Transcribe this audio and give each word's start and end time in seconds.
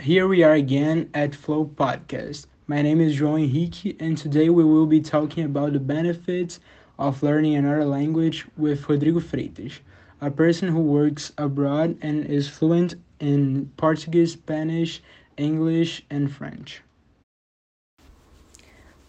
Here 0.00 0.26
we 0.26 0.42
are 0.42 0.54
again 0.54 1.10
at 1.12 1.34
Flow 1.34 1.66
Podcast. 1.66 2.46
My 2.66 2.80
name 2.80 2.98
is 2.98 3.20
João 3.20 3.44
Henrique, 3.44 3.94
and 4.00 4.16
today 4.16 4.48
we 4.48 4.64
will 4.64 4.86
be 4.86 5.02
talking 5.02 5.44
about 5.44 5.74
the 5.74 5.80
benefits 5.80 6.60
of 6.98 7.22
learning 7.22 7.56
another 7.56 7.84
language 7.84 8.46
with 8.56 8.88
Rodrigo 8.88 9.20
Freitas, 9.20 9.80
a 10.22 10.30
person 10.30 10.68
who 10.68 10.80
works 10.80 11.32
abroad 11.36 11.98
and 12.00 12.24
is 12.24 12.48
fluent 12.48 12.94
in 13.20 13.70
Portuguese, 13.76 14.32
Spanish, 14.32 15.02
English, 15.36 16.02
and 16.08 16.32
French. 16.32 16.80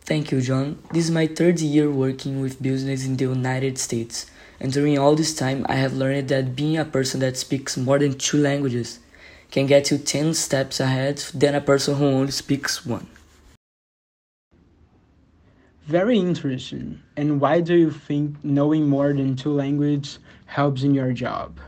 Thank 0.02 0.34
you, 0.34 0.41
John. 0.41 0.84
This 0.91 1.05
is 1.05 1.11
my 1.11 1.27
third 1.27 1.61
year 1.61 1.89
working 1.89 2.41
with 2.41 2.61
business 2.61 3.05
in 3.05 3.15
the 3.15 3.23
United 3.23 3.77
States, 3.77 4.29
and 4.59 4.73
during 4.73 5.00
all 5.00 5.15
this 5.15 5.34
time, 5.34 5.65
I 5.70 5.75
have 5.75 5.93
learned 5.93 6.27
that 6.27 6.57
being 6.57 6.77
a 6.77 6.84
person 6.84 7.21
that 7.21 7.38
speaks 7.38 7.77
more 7.77 8.00
than 8.00 8.18
two 8.18 8.38
languages 8.38 9.00
can 9.54 9.67
get 9.67 9.91
you 9.91 10.00
10 10.00 10.33
steps 10.33 10.79
ahead 10.79 11.18
than 11.32 11.54
a 11.54 11.61
person 11.61 11.96
who 11.96 12.05
only 12.05 12.32
speaks 12.32 12.83
one. 12.87 13.05
Very 15.86 16.18
interesting. 16.18 17.04
And 17.15 17.39
why 17.39 17.61
do 17.61 17.75
you 17.75 17.92
think 17.92 18.43
knowing 18.43 18.89
more 18.89 19.14
than 19.14 19.36
two 19.36 19.54
languages 19.54 20.18
helps 20.47 20.81
in 20.81 20.95
your 20.95 21.14
job? 21.14 21.59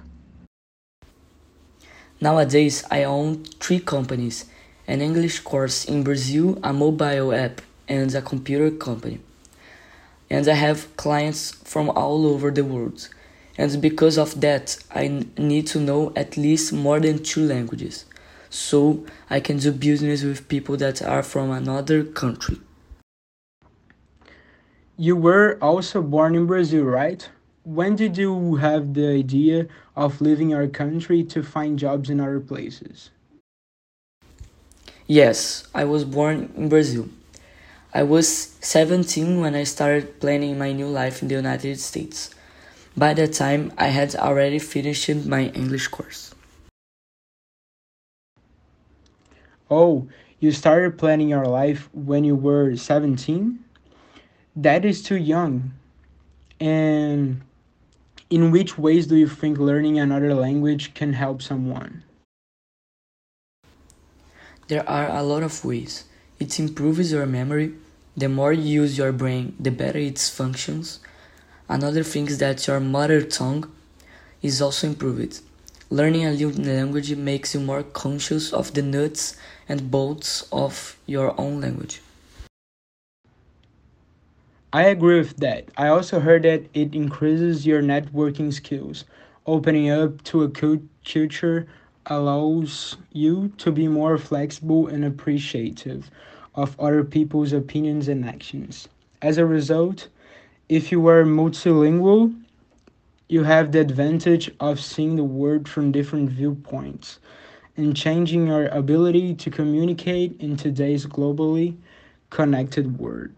Nowadays, 2.19 2.83
I 2.89 3.03
own 3.03 3.43
three 3.59 3.79
companies 3.79 4.45
an 4.87 5.01
English 5.01 5.41
course 5.41 5.85
in 5.85 6.03
Brazil, 6.03 6.57
a 6.63 6.73
mobile 6.73 7.33
app, 7.33 7.61
and 7.87 8.13
a 8.15 8.21
computer 8.21 8.71
company. 8.71 9.19
And 10.29 10.47
I 10.47 10.53
have 10.53 10.95
clients 10.97 11.51
from 11.51 11.91
all 11.91 12.25
over 12.25 12.49
the 12.49 12.65
world. 12.65 13.09
And 13.57 13.81
because 13.81 14.17
of 14.17 14.41
that, 14.41 14.77
I 14.93 15.23
need 15.37 15.67
to 15.67 15.79
know 15.79 16.11
at 16.15 16.37
least 16.37 16.73
more 16.73 16.99
than 16.99 17.23
two 17.23 17.45
languages. 17.45 18.05
So 18.49 19.05
I 19.29 19.39
can 19.39 19.57
do 19.57 19.71
business 19.71 20.23
with 20.23 20.47
people 20.47 20.77
that 20.77 21.01
are 21.01 21.23
from 21.23 21.51
another 21.51 22.03
country. 22.03 22.59
You 24.97 25.15
were 25.15 25.57
also 25.61 26.01
born 26.01 26.35
in 26.35 26.45
Brazil, 26.45 26.83
right? 26.83 27.27
When 27.63 27.95
did 27.95 28.17
you 28.17 28.55
have 28.55 28.93
the 28.93 29.09
idea 29.09 29.67
of 29.95 30.21
leaving 30.21 30.53
our 30.53 30.67
country 30.67 31.23
to 31.23 31.43
find 31.43 31.79
jobs 31.79 32.09
in 32.09 32.19
other 32.19 32.39
places? 32.39 33.09
Yes, 35.07 35.67
I 35.73 35.83
was 35.83 36.03
born 36.03 36.51
in 36.55 36.69
Brazil. 36.69 37.09
I 37.93 38.03
was 38.03 38.27
17 38.61 39.39
when 39.39 39.55
I 39.55 39.63
started 39.63 40.19
planning 40.19 40.57
my 40.57 40.71
new 40.71 40.87
life 40.87 41.21
in 41.21 41.27
the 41.27 41.35
United 41.35 41.79
States. 41.79 42.33
By 42.97 43.13
that 43.13 43.33
time, 43.33 43.73
I 43.77 43.87
had 43.87 44.15
already 44.15 44.59
finished 44.59 45.09
my 45.27 45.47
English 45.47 45.89
course. 45.89 46.33
Oh, 49.69 50.07
you 50.39 50.51
started 50.51 50.97
planning 50.97 51.27
your 51.27 51.45
life 51.45 51.89
when 51.93 52.23
you 52.23 52.35
were 52.35 52.75
17? 52.75 53.59
That 54.55 54.85
is 54.85 55.03
too 55.03 55.17
young. 55.17 55.73
And 56.61 57.41
in 58.29 58.51
which 58.51 58.77
ways 58.77 59.07
do 59.07 59.17
you 59.17 59.27
think 59.27 59.57
learning 59.57 59.99
another 59.99 60.33
language 60.33 60.93
can 60.93 61.13
help 61.13 61.41
someone? 61.41 62.03
There 64.67 64.87
are 64.89 65.09
a 65.09 65.21
lot 65.21 65.43
of 65.43 65.65
ways. 65.65 66.05
It 66.39 66.57
improves 66.59 67.11
your 67.11 67.25
memory, 67.25 67.73
the 68.15 68.29
more 68.29 68.53
you 68.53 68.81
use 68.83 68.97
your 68.97 69.11
brain, 69.11 69.55
the 69.59 69.71
better 69.71 69.99
its 69.99 70.29
functions. 70.29 71.01
Another 71.67 72.03
thing 72.03 72.27
is 72.27 72.37
that 72.37 72.67
your 72.67 72.79
mother 72.79 73.21
tongue 73.21 73.71
is 74.41 74.61
also 74.61 74.87
improved. 74.87 75.41
Learning 75.89 76.23
a 76.23 76.33
new 76.33 76.51
language 76.51 77.15
makes 77.15 77.55
you 77.55 77.59
more 77.59 77.81
conscious 77.81 78.53
of 78.53 78.73
the 78.73 78.81
nuts 78.81 79.35
and 79.67 79.89
bolts 79.89 80.47
of 80.51 80.97
your 81.07 81.39
own 81.39 81.61
language. 81.61 82.01
I 84.71 84.83
agree 84.83 85.17
with 85.17 85.37
that. 85.37 85.69
I 85.77 85.87
also 85.87 86.19
heard 86.19 86.43
that 86.43 86.65
it 86.73 86.93
increases 86.93 87.65
your 87.65 87.81
networking 87.81 88.53
skills. 88.53 89.05
Opening 89.47 89.89
up 89.89 90.23
to 90.25 90.43
a 90.43 90.49
culture 90.49 91.67
allows 92.07 92.97
you 93.11 93.53
to 93.57 93.71
be 93.71 93.87
more 93.87 94.17
flexible 94.17 94.87
and 94.87 95.05
appreciative 95.05 96.11
of 96.53 96.79
other 96.79 97.03
people's 97.03 97.53
opinions 97.53 98.07
and 98.07 98.25
actions. 98.25 98.87
As 99.21 99.37
a 99.37 99.45
result, 99.45 100.09
if 100.67 100.91
you 100.91 101.05
are 101.07 101.23
multilingual, 101.23 102.33
you 103.27 103.43
have 103.43 103.71
the 103.71 103.79
advantage 103.79 104.51
of 104.59 104.79
seeing 104.79 105.15
the 105.15 105.23
world 105.23 105.67
from 105.67 105.91
different 105.91 106.29
viewpoints 106.29 107.19
and 107.77 107.95
changing 107.95 108.47
your 108.47 108.67
ability 108.67 109.35
to 109.35 109.49
communicate 109.49 110.39
in 110.39 110.55
today's 110.55 111.05
globally 111.05 111.75
connected 112.29 112.99
world. 112.99 113.31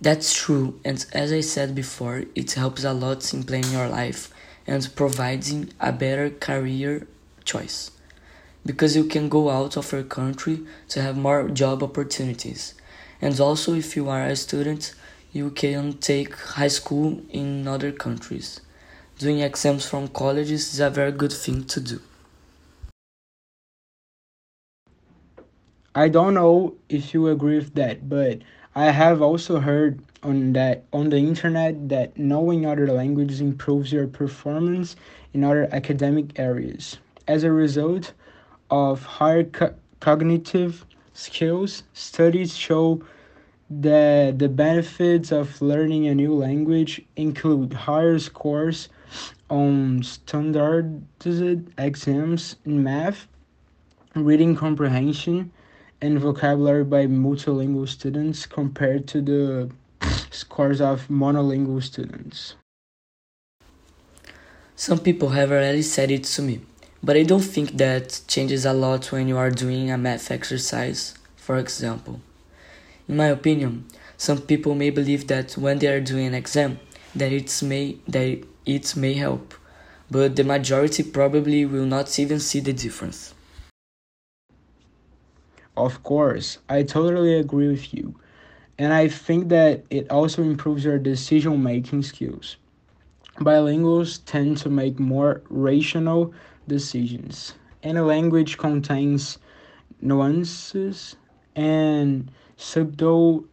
That's 0.00 0.34
true, 0.34 0.80
and 0.84 1.04
as 1.12 1.32
I 1.32 1.40
said 1.40 1.74
before, 1.74 2.24
it 2.34 2.52
helps 2.52 2.84
a 2.84 2.92
lot 2.92 3.32
in 3.32 3.42
planning 3.42 3.72
your 3.72 3.88
life 3.88 4.30
and 4.66 4.88
providing 4.94 5.72
a 5.80 5.92
better 5.92 6.30
career 6.30 7.06
choice 7.44 7.90
because 8.66 8.96
you 8.96 9.04
can 9.04 9.28
go 9.28 9.50
out 9.50 9.76
of 9.76 9.92
your 9.92 10.02
country 10.02 10.60
to 10.88 11.02
have 11.02 11.16
more 11.16 11.48
job 11.48 11.82
opportunities. 11.82 12.74
And 13.20 13.38
also, 13.38 13.74
if 13.74 13.96
you 13.96 14.08
are 14.08 14.24
a 14.24 14.36
student, 14.36 14.94
you 15.34 15.50
can 15.50 15.92
take 15.98 16.34
high 16.36 16.68
school 16.68 17.20
in 17.28 17.68
other 17.68 17.92
countries. 17.92 18.60
Doing 19.18 19.40
exams 19.40 19.86
from 19.86 20.08
colleges 20.08 20.72
is 20.72 20.80
a 20.80 20.88
very 20.88 21.12
good 21.12 21.32
thing 21.32 21.64
to 21.64 21.80
do. 21.80 22.00
I 25.94 26.08
don't 26.08 26.34
know 26.34 26.74
if 26.88 27.12
you 27.12 27.28
agree 27.28 27.56
with 27.56 27.74
that, 27.74 28.08
but 28.08 28.38
I 28.74 28.90
have 28.92 29.20
also 29.20 29.60
heard 29.60 30.00
on 30.22 30.52
that 30.54 30.84
on 30.92 31.10
the 31.10 31.18
internet 31.18 31.88
that 31.88 32.16
knowing 32.16 32.64
other 32.64 32.86
languages 32.86 33.40
improves 33.40 33.92
your 33.92 34.06
performance 34.06 34.96
in 35.32 35.44
other 35.44 35.68
academic 35.72 36.38
areas. 36.38 36.98
As 37.28 37.44
a 37.44 37.52
result, 37.52 38.12
of 38.70 39.04
higher 39.04 39.44
co- 39.44 39.74
cognitive 40.00 40.84
skills, 41.12 41.82
studies 41.92 42.56
show 42.56 43.02
that 43.80 44.38
the 44.38 44.48
benefits 44.48 45.32
of 45.32 45.60
learning 45.60 46.06
a 46.06 46.14
new 46.14 46.34
language 46.34 47.02
include 47.16 47.72
higher 47.72 48.18
scores 48.18 48.88
on 49.50 50.02
standardized 50.02 51.68
exams 51.78 52.56
in 52.64 52.82
math, 52.82 53.26
reading 54.14 54.54
comprehension, 54.56 55.50
and 56.00 56.18
vocabulary 56.18 56.84
by 56.84 57.06
multilingual 57.06 57.88
students 57.88 58.46
compared 58.46 59.06
to 59.08 59.20
the 59.20 59.70
scores 60.30 60.80
of 60.80 61.06
monolingual 61.08 61.82
students. 61.82 62.56
Some 64.76 64.98
people 64.98 65.30
have 65.30 65.50
already 65.50 65.82
said 65.82 66.10
it 66.10 66.24
to 66.24 66.42
me. 66.42 66.60
But 67.04 67.18
I 67.18 67.22
don't 67.22 67.42
think 67.42 67.76
that 67.76 68.22
changes 68.26 68.64
a 68.64 68.72
lot 68.72 69.12
when 69.12 69.28
you 69.28 69.36
are 69.36 69.50
doing 69.50 69.90
a 69.90 69.98
math 69.98 70.30
exercise, 70.30 71.14
for 71.36 71.58
example. 71.58 72.20
In 73.08 73.16
my 73.16 73.26
opinion, 73.26 73.84
some 74.16 74.40
people 74.40 74.74
may 74.74 74.90
believe 74.90 75.26
that 75.28 75.52
when 75.58 75.78
they 75.78 75.88
are 75.88 76.00
doing 76.00 76.26
an 76.26 76.34
exam, 76.34 76.80
that 77.14 77.32
it 77.32 77.62
may 77.62 77.98
that 78.08 78.42
it 78.64 78.96
may 78.96 79.14
help, 79.14 79.54
but 80.10 80.36
the 80.36 80.44
majority 80.44 81.02
probably 81.02 81.66
will 81.66 81.86
not 81.86 82.18
even 82.18 82.40
see 82.40 82.60
the 82.60 82.72
difference. 82.72 83.34
Of 85.76 86.02
course, 86.02 86.58
I 86.68 86.82
totally 86.84 87.34
agree 87.34 87.68
with 87.68 87.92
you. 87.92 88.14
And 88.78 88.92
I 88.92 89.08
think 89.08 89.48
that 89.48 89.84
it 89.90 90.10
also 90.10 90.42
improves 90.42 90.84
your 90.84 90.98
decision 90.98 91.62
making 91.62 92.02
skills. 92.02 92.56
Bilinguals 93.38 94.20
tend 94.24 94.58
to 94.58 94.70
make 94.70 94.98
more 94.98 95.42
rational 95.48 96.32
decisions. 96.68 97.54
And 97.82 97.98
a 97.98 98.04
language 98.04 98.56
contains 98.56 99.38
nuances 100.00 101.16
and 101.56 102.30
subtle 102.56 103.44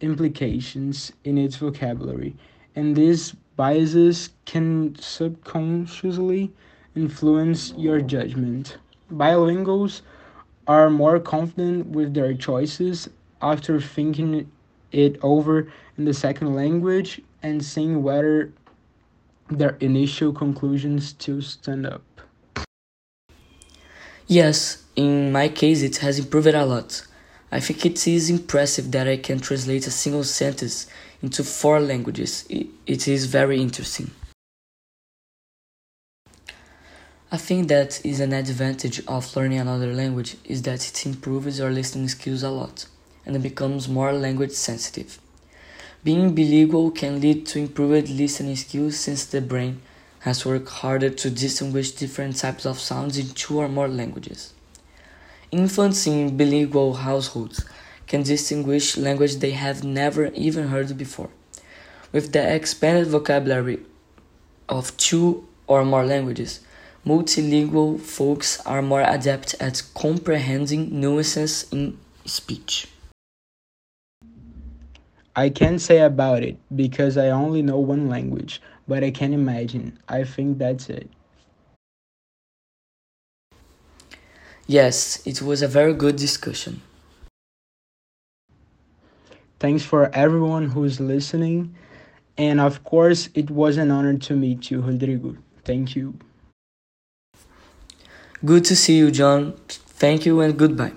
implications 0.00 1.12
in 1.24 1.38
its 1.38 1.56
vocabulary, 1.56 2.34
and 2.76 2.96
these 2.96 3.32
biases 3.56 4.30
can 4.44 4.94
subconsciously 4.96 6.50
influence 6.94 7.72
your 7.76 8.00
judgment. 8.00 8.78
Bilinguals 9.12 10.02
are 10.66 10.90
more 10.90 11.20
confident 11.20 11.86
with 11.88 12.14
their 12.14 12.34
choices 12.34 13.08
after 13.42 13.80
thinking 13.80 14.50
it 14.92 15.18
over 15.22 15.72
in 15.98 16.04
the 16.04 16.14
second 16.14 16.54
language 16.54 17.20
and 17.42 17.64
seeing 17.64 18.02
whether 18.02 18.52
their 19.50 19.76
initial 19.80 20.32
conclusions 20.32 21.08
still 21.08 21.42
stand 21.42 21.86
up. 21.86 22.02
Yes, 24.26 24.84
in 24.96 25.32
my 25.32 25.48
case, 25.48 25.82
it 25.82 25.98
has 25.98 26.18
improved 26.18 26.48
a 26.48 26.64
lot. 26.64 27.06
I 27.54 27.60
think 27.60 27.86
it 27.86 28.04
is 28.08 28.30
impressive 28.30 28.90
that 28.90 29.06
I 29.06 29.16
can 29.16 29.38
translate 29.38 29.86
a 29.86 29.90
single 29.92 30.24
sentence 30.24 30.88
into 31.22 31.44
four 31.44 31.78
languages. 31.78 32.44
It 32.50 33.06
is 33.06 33.26
very 33.26 33.62
interesting. 33.62 34.10
I 37.30 37.36
think 37.36 37.68
that 37.68 38.04
is 38.04 38.18
an 38.18 38.32
advantage 38.32 39.06
of 39.06 39.36
learning 39.36 39.60
another 39.60 39.94
language 39.94 40.34
is 40.44 40.62
that 40.62 40.84
it 40.88 41.06
improves 41.06 41.60
your 41.60 41.70
listening 41.70 42.08
skills 42.08 42.42
a 42.42 42.50
lot 42.50 42.86
and 43.24 43.40
becomes 43.40 43.88
more 43.88 44.12
language 44.12 44.50
sensitive. 44.50 45.20
Being 46.02 46.34
bilingual 46.34 46.90
can 46.90 47.20
lead 47.20 47.46
to 47.46 47.60
improved 47.60 48.08
listening 48.08 48.56
skills 48.56 48.96
since 48.98 49.26
the 49.26 49.40
brain 49.40 49.80
has 50.26 50.44
worked 50.44 50.70
harder 50.70 51.10
to 51.10 51.30
distinguish 51.30 51.92
different 51.92 52.36
types 52.36 52.66
of 52.66 52.80
sounds 52.80 53.16
in 53.16 53.28
two 53.28 53.60
or 53.60 53.68
more 53.68 53.86
languages. 53.86 54.54
Infants 55.54 56.04
in 56.08 56.36
bilingual 56.36 56.94
households 56.94 57.64
can 58.08 58.24
distinguish 58.24 58.96
language 58.96 59.36
they 59.36 59.52
have 59.52 59.84
never 59.84 60.26
even 60.34 60.66
heard 60.66 60.98
before. 60.98 61.30
With 62.10 62.32
the 62.32 62.42
expanded 62.56 63.06
vocabulary 63.06 63.78
of 64.68 64.96
two 64.96 65.46
or 65.68 65.84
more 65.84 66.04
languages, 66.04 66.58
multilingual 67.06 68.00
folks 68.00 68.60
are 68.66 68.82
more 68.82 69.02
adept 69.02 69.54
at 69.60 69.80
comprehending 69.94 71.00
nuances 71.00 71.66
in 71.70 71.98
speech. 72.24 72.88
I 75.36 75.50
can't 75.50 75.80
say 75.80 76.00
about 76.00 76.42
it 76.42 76.56
because 76.74 77.16
I 77.16 77.30
only 77.30 77.62
know 77.62 77.78
one 77.78 78.08
language, 78.08 78.60
but 78.88 79.04
I 79.04 79.12
can 79.12 79.32
imagine. 79.32 80.00
I 80.08 80.24
think 80.24 80.58
that's 80.58 80.90
it. 80.90 81.08
Yes, 84.66 85.22
it 85.26 85.42
was 85.42 85.62
a 85.62 85.68
very 85.68 85.94
good 85.94 86.16
discussion. 86.16 86.82
Thanks 89.58 89.82
for 89.84 90.10
everyone 90.14 90.70
who's 90.70 91.00
listening. 91.00 91.74
And 92.36 92.60
of 92.60 92.82
course, 92.84 93.28
it 93.34 93.50
was 93.50 93.76
an 93.76 93.90
honor 93.90 94.18
to 94.18 94.36
meet 94.36 94.70
you, 94.70 94.80
Rodrigo. 94.80 95.36
Thank 95.64 95.94
you. 95.96 96.14
Good 98.44 98.64
to 98.66 98.76
see 98.76 98.98
you, 98.98 99.10
John. 99.10 99.54
Thank 99.68 100.26
you 100.26 100.40
and 100.40 100.58
goodbye. 100.58 100.92